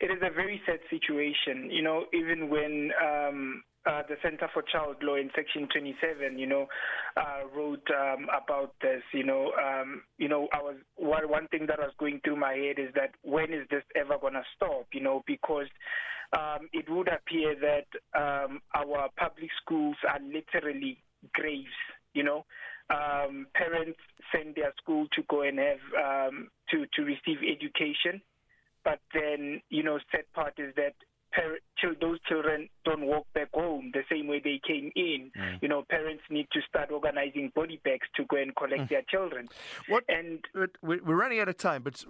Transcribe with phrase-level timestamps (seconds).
[0.00, 1.70] it is a very sad situation.
[1.70, 6.46] You know, even when um, uh, the Center for Child Law in Section 27, you
[6.46, 6.66] know,
[7.16, 9.02] uh, wrote um, about this.
[9.12, 12.52] You know, um, you know, I was one one thing that was going through my
[12.52, 14.86] head is that when is this ever going to stop?
[14.92, 15.66] You know, because
[16.36, 20.98] um, it would appear that um, our public schools are literally
[21.34, 21.68] graves.
[22.12, 22.44] You know,
[22.90, 23.98] um, parents
[24.34, 28.20] send their school to go and have um, to to receive education,
[28.84, 30.94] but then you know, sad part is that
[32.00, 35.30] those children don't walk back home the same way they came in.
[35.38, 35.62] Mm.
[35.62, 38.88] You know, parents need to start organizing body bags to go and collect mm.
[38.88, 39.48] their children.
[39.88, 40.04] What?
[40.08, 40.44] And
[40.82, 42.04] we're running out of time, but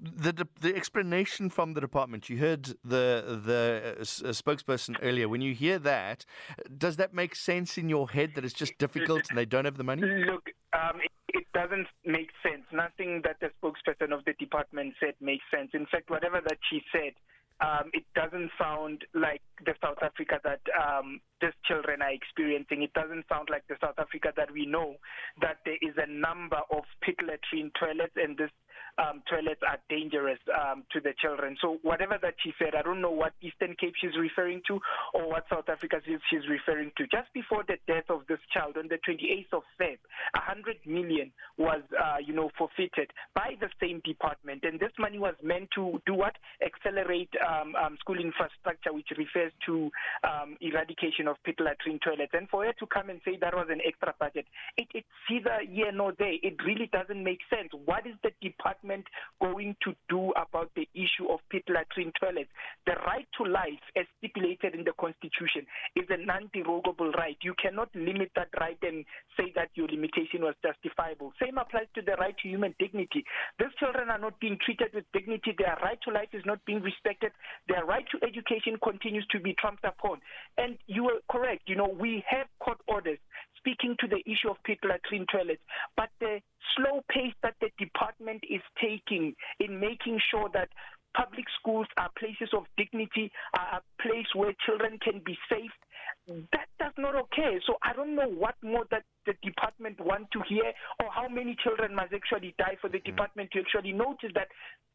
[0.00, 2.28] the the explanation from the department.
[2.28, 5.28] You heard the the uh, spokesperson earlier.
[5.28, 6.24] When you hear that,
[6.76, 9.76] does that make sense in your head that it's just difficult and they don't have
[9.76, 10.02] the money?
[10.02, 10.50] Look.
[10.72, 11.00] Um,
[11.58, 12.62] doesn't make sense.
[12.70, 15.70] Nothing that the spokesperson of the department said makes sense.
[15.74, 17.18] In fact, whatever that she said
[17.60, 22.82] um, it doesn't sound like the South Africa that um, these children are experiencing.
[22.82, 24.94] It doesn't sound like the South Africa that we know,
[25.40, 28.54] that there is a number of pit latrine toilets and this
[28.98, 31.56] um, toilets are dangerous um, to the children.
[31.62, 34.80] So whatever that she said, I don't know what Eastern Cape she's referring to
[35.14, 37.06] or what South Africa she's referring to.
[37.06, 39.98] Just before the death of this child on the 28th of Feb,
[40.34, 45.34] 100 million was, uh, you know, forfeited by the same department, and this money was
[45.42, 46.34] meant to do what?
[46.64, 49.90] Accelerate um, um, school infrastructure, which refers to
[50.24, 52.32] um, eradication of pit latrine toilets.
[52.32, 55.58] And for her to come and say that was an extra budget, it, it's either
[55.70, 56.34] here nor there.
[56.42, 57.70] It really doesn't make sense.
[57.84, 59.04] What is the department government
[59.40, 62.50] going to do about the issue of pit latrine toilets?
[62.86, 65.66] The right to life, as stipulated in the Constitution,
[65.96, 67.36] is a non-derogable right.
[67.42, 69.04] You cannot limit that right and
[69.36, 71.32] say that your limitation was justifiable.
[71.40, 73.24] Same applies to the right to human dignity.
[73.58, 75.54] These children are not being treated with dignity.
[75.56, 77.32] Their right to life is not being respected.
[77.68, 80.20] Their right to education continues to be trumped upon.
[80.56, 81.68] And you are correct.
[81.68, 83.18] You know, we have court orders
[83.58, 85.62] speaking to the issue of pit latrine toilets,
[85.96, 86.40] but the
[86.76, 90.68] slow pace that the department is taking in making sure that
[91.16, 95.72] public schools are places of dignity, are a place where children can be safe.
[96.52, 97.58] That does not okay.
[97.66, 101.56] So I don't know what more that the department want to hear or how many
[101.64, 103.04] children must actually die for the mm.
[103.04, 104.48] department to actually notice that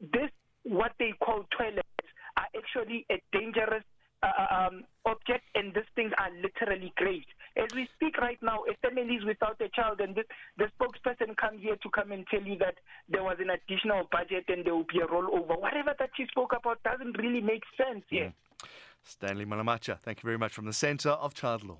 [0.00, 0.30] this,
[0.64, 1.88] what they call toilets,
[2.36, 3.84] are actually a dangerous
[4.22, 7.26] uh, uh um, object and these things are literally great.
[7.56, 10.24] As we speak right now, a family is without a child, and this,
[10.58, 12.74] the spokesperson comes here to come and tell you that
[13.08, 15.60] there was an additional budget and there will be a rollover.
[15.60, 18.32] Whatever that she spoke about doesn't really make sense here.
[18.32, 18.68] Mm.
[19.04, 21.78] Stanley Malamacha, thank you very much from the Centre of Child Law.